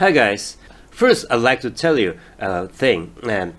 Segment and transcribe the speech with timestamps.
[0.00, 0.56] Hi guys.
[0.90, 3.14] First, I'd like to tell you a thing.
[3.22, 3.52] Um,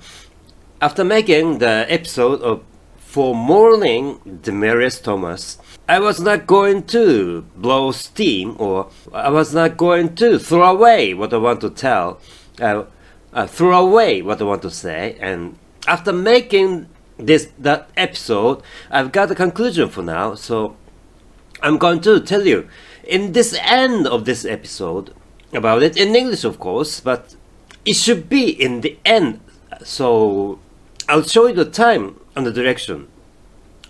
[0.81, 2.63] after making the episode of
[2.97, 9.77] For Morning Demarius Thomas, I was not going to blow steam or I was not
[9.77, 12.19] going to throw away what I want to tell,
[12.59, 12.85] uh,
[13.33, 15.17] uh, throw away what I want to say.
[15.19, 16.89] And after making
[17.19, 20.33] this that episode, I've got a conclusion for now.
[20.33, 20.75] So
[21.61, 22.67] I'm going to tell you
[23.03, 25.13] in this end of this episode
[25.53, 27.35] about it in English, of course, but
[27.85, 29.39] it should be in the end.
[29.83, 30.59] So
[31.07, 33.07] I'll show you the time and the direction.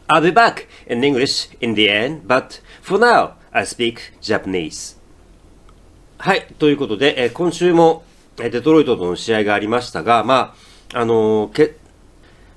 [0.07, 4.97] I'll be back in English in the end, but for now, I speak Japanese.
[6.17, 8.03] はい、ということで、えー今週も
[8.37, 10.55] デトロイトとの試合がありましたが、ま
[10.93, 11.75] あ、あのーけ、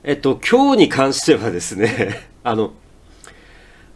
[0.03, 2.75] えっと、今日に関してはですね、あの、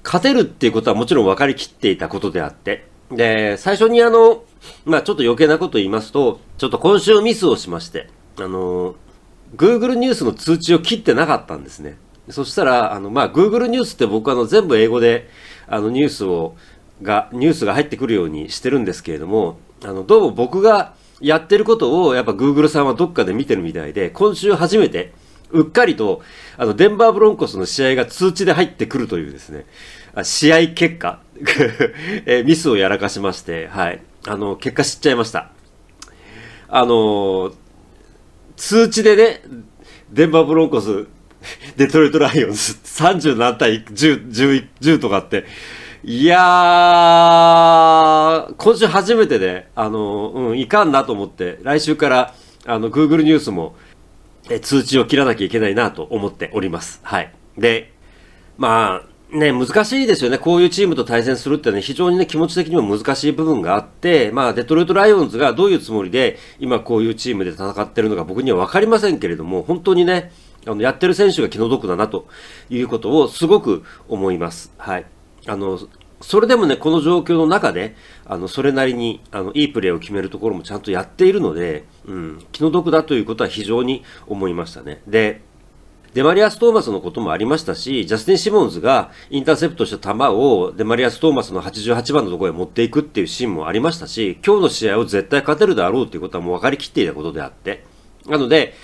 [0.04, 4.42] 勝てるっていうことはもちろん分かりきっていたことであって、で、最初にあの、
[4.84, 8.08] まあちょっと余計なこと言いますと、ちょっと今週ミスをしまして、
[8.38, 8.94] あの、
[9.56, 11.96] Google ニュースの通知を切ってなかったんですね。
[12.30, 15.28] そしたら、あの、まあ Google ニュースって僕あの全部英語で、
[15.66, 16.56] あのニュースを、
[17.02, 25.12] が、ニュースが入ってくるようにしてるんですけれども、あの、どうも僕がやってることをやっぱ Google さんはどっかで見てるみたいで、今週初めて、
[25.50, 26.22] うっかりと、
[26.56, 29.66] あの、デンバーブロンコスの試合が通知で入ってくるというですね、
[30.22, 31.20] 試合結果、
[32.26, 34.02] えミスをやらかしまして、はい。
[34.28, 35.50] あの、結果知っちゃいました。
[36.70, 37.52] あの
[38.56, 39.40] 通知でね、
[40.10, 41.06] デンバーブロンコス、
[41.78, 45.46] デトロイトライオンズ、30何対10、10、とかって、
[46.04, 52.34] いやー、今週初めてで、あの、うん、いかんなと思って、来週から、
[52.66, 53.76] あの、Google ニュースも、
[54.50, 57.00] え通知を切らなきゃいけないなと思っております。
[57.02, 57.32] はい。
[57.56, 57.92] で、
[58.56, 60.38] まあ、ね、難しいですよね。
[60.38, 70.32] こういうチームと対戦するってね、非常にね、気持ち的にも難しい部分があって、まあ、デトロイトライオンズがどういうつもりで、今こういうチームで戦ってるのか僕には分かりませんけれども、本当にね、
[70.66, 72.26] あの、やってる選手が気の毒だなと
[72.70, 74.72] いうことをすごく思います。
[74.78, 75.06] はい。
[75.46, 75.78] あの、
[76.22, 85.02] それでもね、この状況の中で、あの、それなりに、あの、いいプレーを決めるところもちゃんとやっているので、うん、気の毒だということは非常に思いましたね。
[85.06, 85.42] で、
[86.18, 97.84] デマリアス・トーマスのこともありましたし、ジャスティン・シモンズがインターセプトした球をデマリアス・トーマスの88番のところへ持っていくっていうシーンもありましたし、今日の試合を絶対勝てるだろうということはもう分かりきっていたことであって。
[98.26, 98.74] なので、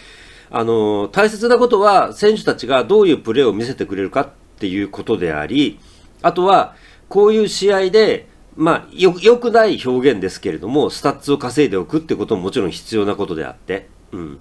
[0.49, 4.28] あの、大切なことは選手たちがどういうプレーを見せてくれるかっ
[4.61, 5.81] ていうことであり、
[6.23, 6.77] あとは、
[7.09, 14.39] こういう試合で、まあ、よ、良くない表現ですけれども、スタッツを稼いでおくってことももちろん必要なことであって、うん。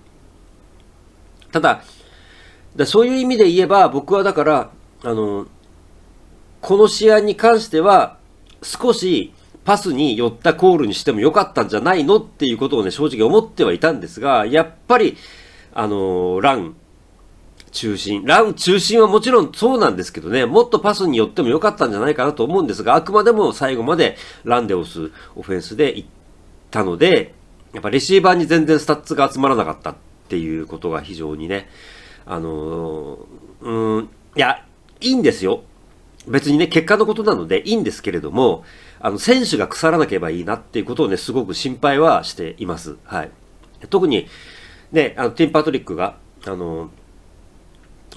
[1.52, 1.82] ただ、
[2.76, 4.70] だそういう意味で言えば、僕はだから、
[5.04, 5.48] あの、
[6.62, 8.18] この試合に関しては、
[8.64, 9.34] 少し
[9.66, 15.18] パスに寄ったコールにしてもよかったんじゃないのっていうことをね、正直思ってはいたんですが、やっぱり、
[15.74, 16.76] あの、ラン
[17.72, 18.24] 中心。
[18.26, 26.10] ラン中心はもちろんそうなんですけどね、もっとパスに寄ってもよかったんじゃないかなと思うんですが、あくまでも最後までランで押すオフェンスで行っ
[26.72, 27.34] たので、
[27.74, 29.96] やっぱレシーバーに全然スタッツが集まらなかったっ
[30.30, 31.68] ていうことが非常にね、
[32.26, 34.66] あのーうん、いや、
[35.02, 35.64] いいんですよ。
[36.28, 38.64] 別にね、結果のことなのでいいんですけれども、
[39.00, 42.98] あの、選手が腐らなければいいなっていうことをね、すごく心配はしています。
[43.04, 43.32] はい。
[43.90, 44.28] 特に、
[44.92, 46.90] ね、あの、ティム・パトリックが、あの、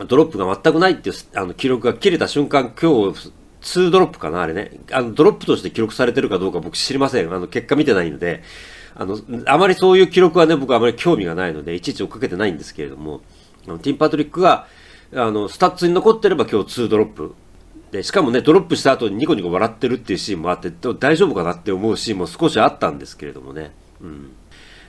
[0.06, 4.70] ドロップが全くないっていう、あの、記録が切れた瞬間、今日、2ドロップかな、あれね。
[4.92, 7.32] あの、ドロップとして記録されてるかどうか僕知りません。
[7.32, 8.42] あの、結果見てないので、
[8.94, 13.22] あの、あまりそういう記録はね、僕はあまり興味がないので、いちいち追っかけてないんですけれども、
[13.78, 14.66] ティム・パトリックが、
[15.14, 17.34] あの、スタッツに残ってれば今日2ドロップ。
[17.90, 23.72] で、しかもね、ドロップした後にニコニコ笑ってるっていうシーンもあって、大丈夫かなって思うシーンも少しあったんですけれどもね。
[24.00, 24.32] うん。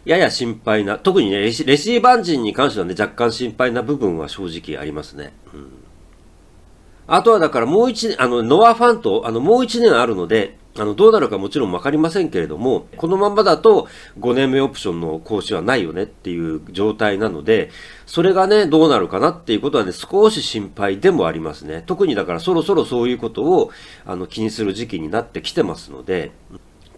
[0.06, 5.34] やや心配な、特にね、レシレシーバー陣に関してはね、若干心配な部分は正直ありますね。
[5.54, 5.70] うん。
[7.08, 13.88] あとはだからもう一年、あの、ノア・ファンと、あの、もう一年あるので、あの、どうなるかもちろんわかりませんけれども、このままだと
[14.20, 17.72] 5年目オプションの講師はないよねっていう状態なので、
[18.06, 21.84] それがね、どうなるかなっていうことはね、少し心配でもありますね。
[21.86, 23.72] 特にだからそろそろそういうことを、
[24.06, 26.32] あの、気にする時期になってきてますので、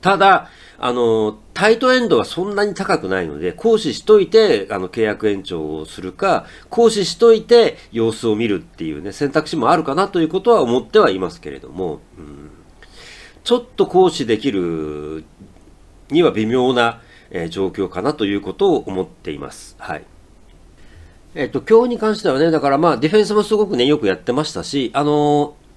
[0.02, 12.29] ただ、あの、タイトエンドはそんなに高くないので、行使しといて、あの、契約延長をするか、行使しといて様子を見るっていうね、選択肢もあるかなということは思ってはいますけれども、うん、
[13.44, 15.24] ちょっと行使できる
[16.10, 17.02] には微妙な、
[17.32, 19.76] え状況かなということを思っています。
[19.78, 20.04] はい。
[21.36, 25.70] えっと、今日に関してはね、だからまあ、ディフェンスもすごくね、よくやってましたし、あのー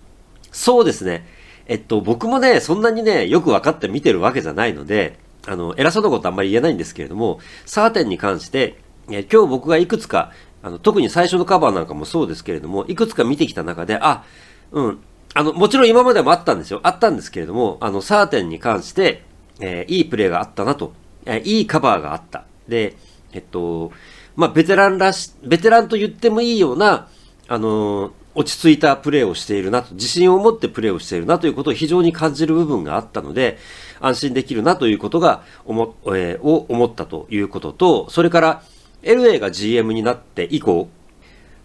[0.53, 1.27] そうですね。
[1.67, 8.79] えっと、僕もね、そんなにね、よく分かって見てるわけじゃないので、あの、偉そうなことあんまり言えないんですけれども、サーテンに関して、
[9.11, 10.31] え今日僕がいくつか、
[10.63, 14.25] あの、特に最初のカバーなんかもそうですけれども、いくつか見てきた中で、あ、
[14.71, 14.99] うん、
[15.35, 16.81] あの、もちろん今までもあったんですよ。
[16.83, 19.25] あったんですけれども、あの、サーテンに関して、
[19.61, 20.93] えー、いいプレーがあったなと、
[21.25, 22.45] えー、いいカバーがあった。
[22.69, 22.97] で、
[23.33, 23.93] えっと、
[24.37, 27.09] まあ、ベテランらし、ベテランと言ってもいいような、
[27.49, 33.59] あのー、落ち着いたプレーをしているなと、自信を持ってプレーをしているなということを非常に感じる部分があったので、
[34.01, 38.63] 安心できるなということが思、えー、を思ったということと、それから、
[39.03, 40.89] LA が GM になって以降、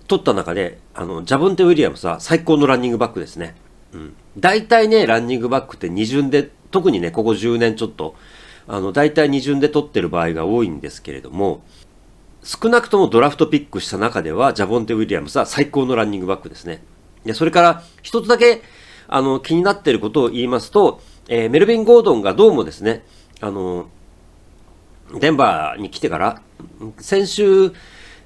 [0.07, 3.55] 取った中で、あの、ジャボンテ・ウィリアムスは最高のランニングバックですね。
[3.93, 4.15] うん。
[4.37, 8.15] 大体ね、ランニングバックって二巡で、特にね、ここ10年ちょっと、
[8.67, 11.63] あの、大体二巡で取ってる場合が多いんですけれども、
[12.43, 16.81] 少なくともドラフトピックした中では、ジャボンテ・ウィリアムスは最高のランニングバックですね。
[17.25, 18.61] で、それから、一つだけ、
[19.07, 23.03] あの、気になっていることを言いますと、えー、メルビン・ゴードンがどうもですね、
[23.41, 23.89] あの、
[25.19, 26.41] デンバーに来てから、
[26.99, 27.73] 先週、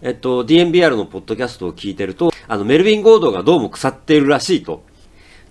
[0.01, 4.83] えっと、DNBR のポッドキャストを聞いてると、あの、メルビン・ゴードがどうも腐っているらしいと。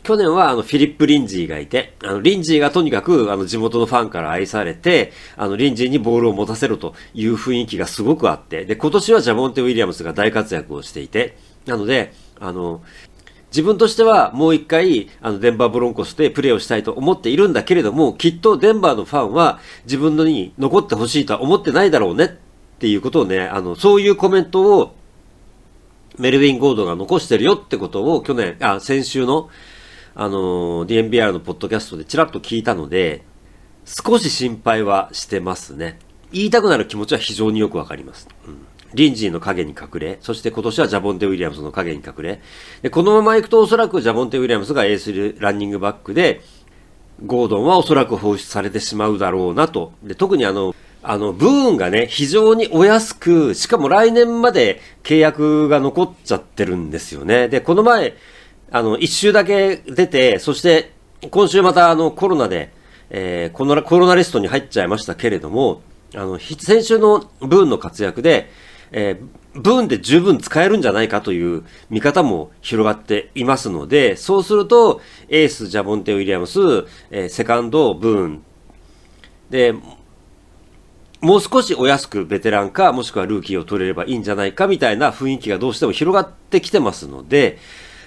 [0.02, 11.36] 去年はあのフィリップ・リンジーがいて、あのリンジーがとにかくあの地元のファンから愛されて、あのリンジーにボールを持たせろという雰囲気がすごくあって、で、今年はジャモンテ・ウィリアムスが大活躍をしていて、
[11.66, 12.82] なので、あの、
[13.50, 22.38] 自分としてはもう一回、あの、デンバーブロンコスでプレーをしたいと思っているんだけれども、きっとデンバーのファンは自分のに残ってほしいとは思ってないだろうね
[22.80, 24.94] っていうことをね、あの、そういうコメントを
[26.18, 29.50] メルヴィン・ゴードンが残してるよってことを去年、あ、先週の
[30.14, 33.22] あの、DNBR のポッドキャストでちらっと聞いたので、
[33.84, 35.98] 少し心配はしてますね。
[36.32, 38.28] 言いたくなる気持ちは非常によくわかります。
[38.46, 38.66] うん。
[38.94, 42.40] リンジーの影に隠れ、そして今年はジャボンテ・ウィリアムスの影に隠れ、
[42.82, 46.40] で、このまま行くとおそらくジャボンテ・ウィリアムスがエースランニングバックで、
[47.24, 49.92] ゴードンはおそらく放出されてしまうだろうなと。
[50.02, 57.48] で、特にあの、あの、ブーンがね、非常にお安く、しかも来年まで契約が残っちゃってるんですよね。
[57.48, 58.14] で、この前、
[58.70, 60.92] あの、一周だけ出て、そして、
[61.30, 62.72] 今週またあの、コロナで、
[63.08, 65.82] えー、コロナ、コロナリストに入っちゃいましたけれども、
[66.14, 68.50] あの、先週のブーンの活躍で、
[68.92, 76.60] えー、ブーンで十分使えるんじゃないかという見方も広がっていますので、そうすると、エース、ジャボンテ・ウィリアムス、
[77.10, 78.42] えー、セカンド、ブーン、
[79.50, 79.74] で、
[81.20, 87.58] もう少しお安くベテランか、もしくはルーキーを取れればいいんじゃないかみたいな雰囲気がどうしても広がってきてますので、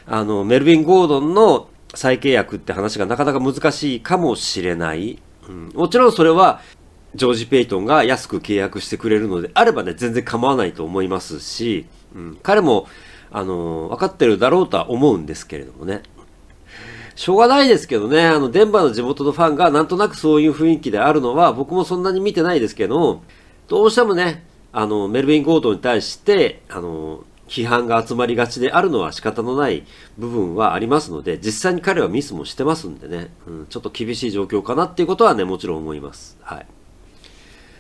[0.07, 5.19] あの、メルビン・ゴードンの再契約って話がなかなか難しいかもしれない。
[5.47, 6.61] うん、もちろんそれは、
[7.15, 12.87] ジョージ・ペイトンが安く契約してくれるのであればね、全然構わないと思いますし、うん、彼も、
[13.31, 16.01] あの、分かってるだろうとは思うんですけれどもね。
[17.15, 23.21] しょうがないですけどね、あの、デンバーの地元のファンがなんとなくそういう雰囲気であるのは、僕もそんなに見てないですけど、
[23.67, 29.85] どうしてもね、あの、メルビン・ゴードンに対して、あの、批判が集まりがちであるのは仕方のない
[30.17, 36.37] 部分はありますので、実際に彼はミスもしてますんでね、うん、ちょっと厳しい状況かなっていうことはね、もちろん思います。
[36.41, 36.65] はい。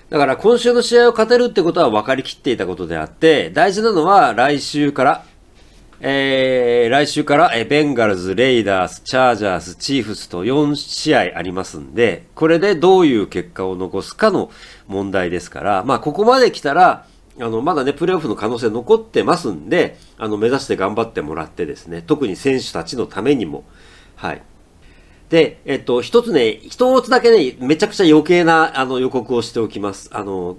[0.09, 5.25] だから今週の試合を勝てるってことは分かりきっていたことであって、大事なのは来週から、
[5.99, 14.49] えー、来週から、えベンガルズ、レイダース、チャージャース、チーフスと4試合ありますんで、これでどういう結果を残すかの
[14.87, 17.05] 問題ですから、まあここまで来たら、
[17.39, 23.63] あの、まだね、プレーオフの可能性残ってますんで、あの、目指して頑張ってもらってですね、特に選手たちのためにも、
[24.15, 24.41] はい。
[25.29, 30.09] で、えっと、一つね、一つだけね、めちゃくちゃ余計な、あの、予告をしておきます。
[30.13, 30.57] あの、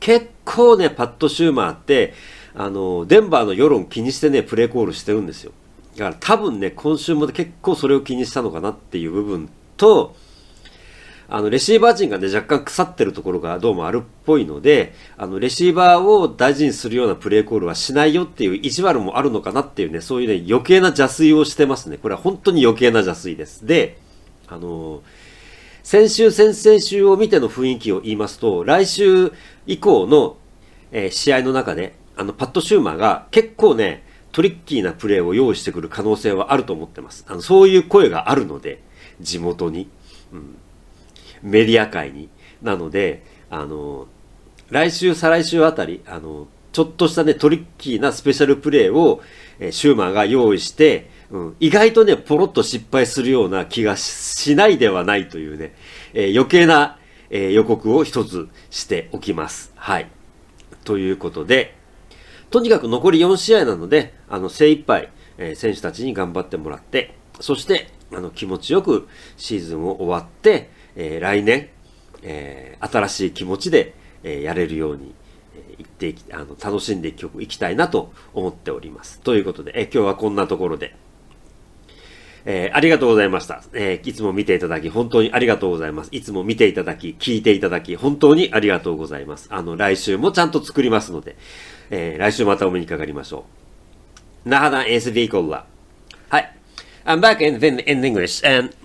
[0.00, 2.14] 結構ね、パッド・シューマーって、
[2.54, 5.52] あの、デンバーの世論気にしてね、プレーコールしてるんですよ。
[5.96, 10.14] だから多分ね、今週も結構それを気にしたのかなっていう部分と、
[11.28, 21.96] あの、レシーバー陣がね、若干腐ってるところがどうもあるっぽいので、あの、レシーバーを大事にするようなプレーコールはしないよっていう意地悪もあるのかなっていうね、そういうね、余計な邪推をしてますね。
[21.96, 23.66] これは本当に余計な邪推です。
[23.66, 23.98] で、
[24.48, 25.00] あのー、
[25.82, 29.32] 先週、先々週を見ての雰囲気を言いますと、来週
[29.66, 30.36] 以降の、
[30.92, 37.24] え、試合の中で、あの、パッド・シューマーが結構ね、トリッキーなプレーを用意してくる可能性はあると思ってます。
[37.28, 38.82] あの、そういう声があるので、
[39.20, 39.88] 地元に。
[40.32, 40.56] うん
[41.44, 42.28] メディア界に。
[42.62, 44.08] なので、あの、
[44.70, 49.22] 来週、再来週あたり、あの、ちょっとしたね、トリッキーなスペシャルプレーを、
[49.60, 55.76] え、シューマーが用意して、うん、意外とね、ポロッと失敗するような気がしないではないというね、
[56.14, 56.98] えー、余計な、
[57.30, 59.72] えー、予告を一つしておきます。
[59.76, 60.08] はい。
[60.84, 61.76] ということで、
[62.50, 71.68] とにかく残り4試合なので、あの、精一杯、えー、選手たちに頑張ってもらって、そして、あの、気持ちよくシーズンを終わって、えー、来年、
[72.22, 75.14] えー、新しい気持ちで、え、やれるように、
[75.54, 79.20] えー、いっていき、あの、楽しんでいきたいなと思っております。
[79.20, 80.96] ということで、え、今日はこんなところで、
[82.46, 83.62] えー、ありがとうございました。
[83.72, 86.08] えー、いつも見ていただき、本当にありがとうございます。
[86.12, 89.48] いつも見ていただき、聞いていただき、本当にありがとうございます。
[89.50, 91.36] あの、来週もちゃんと作りますので、
[91.89, 93.45] えー、来週またお目にかかりましょ
[94.45, 94.49] う。
[94.49, 95.65] 那覇 SV コーラ。
[96.29, 96.55] はい。
[97.05, 98.75] I'm back in, in English, and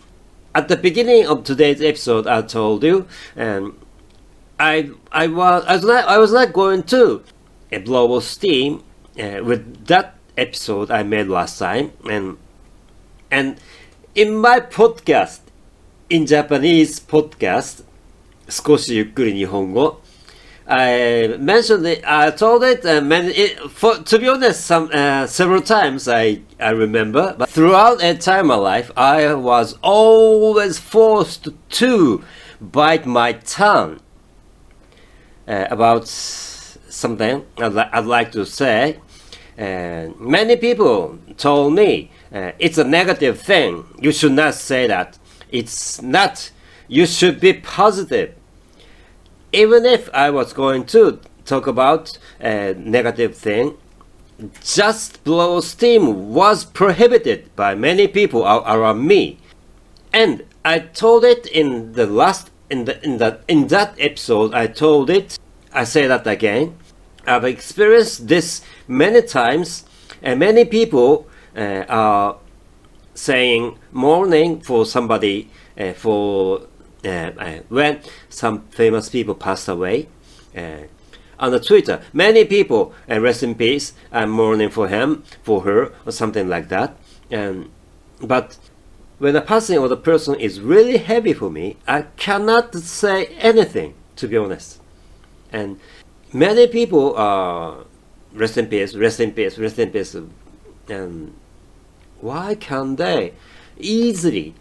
[0.55, 3.07] at the beginning of today's episode, I told you,
[3.37, 3.75] and
[4.59, 7.23] I, I was, I was not, I was not going to
[7.85, 8.83] blow steam
[9.19, 12.39] uh, with that episode I made last time, and
[13.35, 13.57] And
[14.15, 15.41] in my podcast,
[16.09, 17.85] in Japanese podcast,
[18.49, 20.01] 少しゆっくり日本語
[20.70, 25.26] I mentioned it, I told it, uh, many, it for, to be honest, some, uh,
[25.26, 31.48] several times I, I remember, but throughout a time of life, I was always forced
[31.70, 32.24] to
[32.62, 34.00] bite my tongue
[35.48, 39.00] uh, about something I'd, li- I'd like to say.
[39.58, 43.86] And many people told me uh, it's a negative thing.
[44.00, 45.18] You should not say that.
[45.52, 46.52] It's not.
[46.88, 48.36] You should be positive.
[49.52, 53.78] Even if I was going to talk about a negative thing,
[54.64, 59.40] just blow steam was prohibited by many people around me.
[60.14, 64.68] And I told it in the last in the in that in that episode I
[64.68, 65.40] told it
[65.74, 66.78] I say that again.
[67.26, 69.86] I've experienced this many times
[70.22, 72.38] and many people uh, are
[73.14, 76.62] saying mourning for somebody uh, for
[77.70, 80.08] when some famous people passed away.
[81.40, 83.94] on the Twitter, many people uh, rest in peace.
[84.12, 86.98] I'm mourning for him, for her, or something like that.
[87.32, 87.72] Um,
[88.22, 88.58] but
[89.20, 93.94] when the passing of the person is really heavy for me, I cannot say anything,
[94.18, 94.82] to be honest.
[95.52, 95.80] And
[96.34, 97.86] many people are
[98.34, 100.16] rest in peace, rest in peace, rest in peace,
[100.88, 101.34] and
[102.22, 103.34] why can't they
[103.78, 104.56] easily?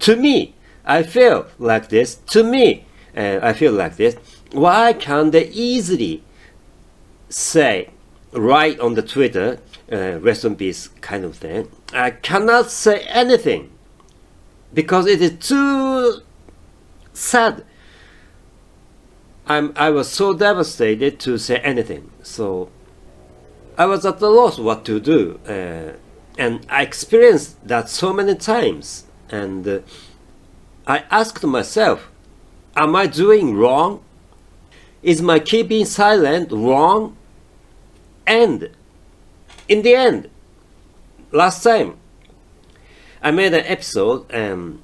[0.00, 0.54] To me,
[0.86, 2.14] I feel like this.
[2.14, 4.16] To me, uh, I feel like this.
[4.52, 6.22] Why can't they easily
[7.28, 7.90] say,
[8.32, 9.58] write on the Twitter,
[9.90, 11.70] uh, rest in peace kind of thing?
[11.92, 13.72] I cannot say anything
[14.72, 16.22] because it is too
[17.12, 17.64] sad.
[19.48, 22.10] I'm, I was so devastated to say anything.
[22.22, 22.68] So
[23.78, 25.40] I was at the loss what to do.
[25.46, 25.96] Uh,
[26.38, 29.04] and I experienced that so many times.
[29.30, 29.80] And uh,
[30.86, 32.08] I asked myself,
[32.76, 34.02] Am I doing wrong?
[35.02, 37.16] Is my keeping silent wrong?
[38.26, 38.70] And
[39.68, 40.28] in the end,
[41.32, 41.96] last time,
[43.22, 44.82] I made an episode and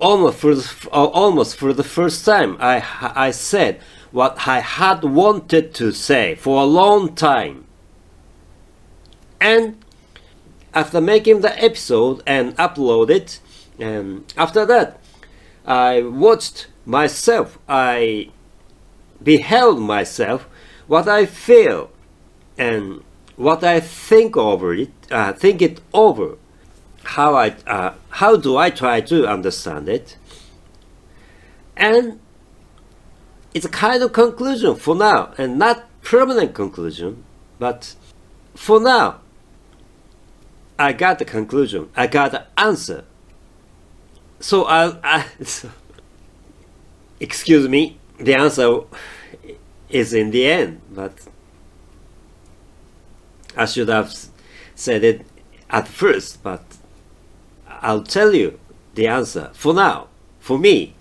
[0.00, 2.84] almost for the, almost for the first time, I,
[3.14, 7.66] I said what I had wanted to say for a long time.
[9.40, 9.82] And
[10.74, 13.40] after making the episode and upload it,
[13.78, 15.00] and after that,
[15.64, 17.58] I watched myself.
[17.68, 18.30] I
[19.22, 20.48] beheld myself,
[20.86, 21.90] what I feel,
[22.56, 23.02] and
[23.36, 24.90] what I think over it.
[25.10, 26.36] Uh, think it over.
[27.04, 30.16] How I uh, how do I try to understand it?
[31.76, 32.20] And
[33.54, 37.24] it's a kind of conclusion for now, and not permanent conclusion,
[37.58, 37.94] but
[38.54, 39.20] for now
[40.78, 41.90] I got the conclusion.
[41.96, 43.04] I got the answer.
[44.40, 45.26] So I, I
[47.20, 48.80] excuse me, the answer
[49.88, 51.26] is in the end, but
[53.56, 54.14] I should have
[54.74, 55.26] said it
[55.70, 56.62] at first, but
[57.66, 58.58] I'll tell you
[58.94, 60.94] the answer for now, for me.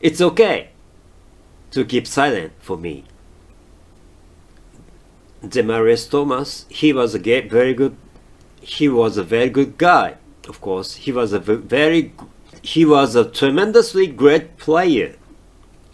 [0.00, 0.70] It's okay
[1.70, 3.04] to keep silent for me.
[5.42, 7.96] Demarius Thomas, he was a very good,
[8.60, 10.16] he was a very good guy.
[10.48, 12.12] Of course, he was a very,
[12.62, 15.16] he was a tremendously great player,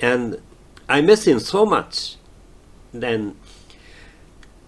[0.01, 0.41] and
[0.89, 2.17] I miss him so much.
[2.93, 3.37] Then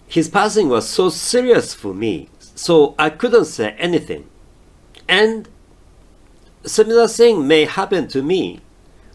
[0.07, 4.29] his passing was so serious for me, so I couldn't say anything.
[5.07, 5.49] And
[6.65, 8.61] similar thing may happen to me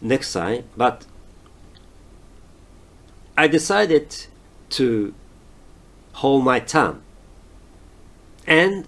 [0.01, 1.05] next time, but
[3.35, 4.25] I decided
[4.71, 5.13] to
[6.13, 7.01] hold my tongue.
[8.45, 8.87] And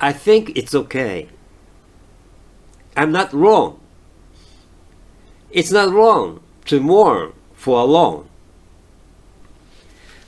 [0.00, 1.28] I think it's okay.
[2.96, 3.80] I'm not wrong.
[5.50, 8.28] It's not wrong to mourn for alone.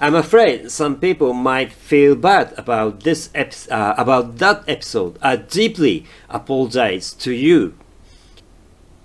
[0.01, 5.17] I'm afraid some people might feel bad about this uh, about that episode.
[5.23, 7.75] I deeply apologize to you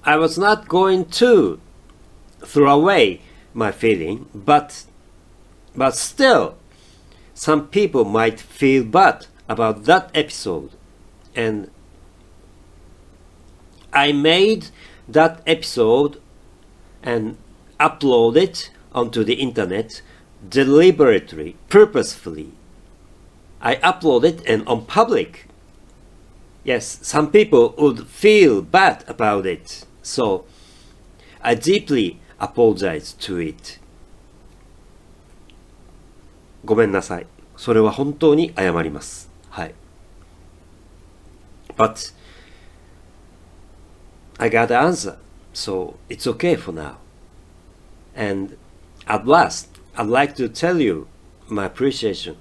[0.07, 1.59] I was not going to
[2.39, 3.19] throw away
[3.53, 4.85] my feeling, but
[5.75, 6.55] but still,
[7.33, 10.70] some people might feel bad about that episode,
[11.34, 11.70] and
[13.92, 14.68] I made
[15.08, 16.20] that episode
[17.02, 17.36] and
[17.78, 20.02] upload it onto the internet
[20.48, 22.52] deliberately, purposefully.
[23.60, 25.46] I upload it and on public.
[26.64, 30.44] Yes, some people would feel bad about it, so
[31.42, 33.78] I deeply apologize to it.
[36.64, 37.26] ごめんなさい。
[37.56, 39.25] それは本当に謝ります。
[39.57, 39.73] はい。
[41.75, 42.13] But
[44.39, 45.17] I got the answer,
[45.51, 46.97] so it's okay for now.
[48.15, 48.55] And
[49.07, 51.07] at last, I'd like to tell you
[51.47, 52.37] my appreciation.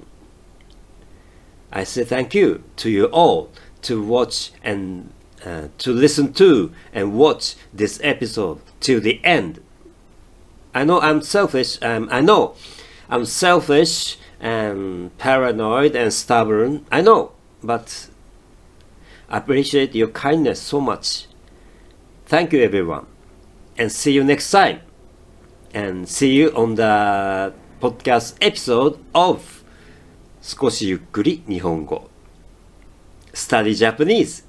[1.72, 3.50] I say thank you to you all
[3.82, 5.10] to watch and
[5.44, 9.62] uh, to listen to and watch this episode till the end.
[10.74, 11.78] I know I'm selfish.
[11.80, 12.56] Um, I know
[13.08, 16.84] I'm selfish and paranoid and stubborn.
[16.90, 18.08] I know, but
[19.28, 21.26] I appreciate your kindness so much.
[22.26, 23.06] Thank you, everyone,
[23.78, 24.80] and see you next time.
[25.74, 29.64] And see you on the podcast episode of
[30.40, 32.08] 少しゆっくり日本語
[33.34, 34.44] Study Japanese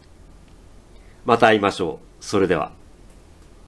[1.26, 2.24] また会いましょう。
[2.24, 2.77] それでは。